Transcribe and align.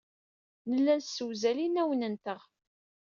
Nella 0.69 0.93
nessewzal 0.99 1.57
inawen-nteɣ. 1.65 2.41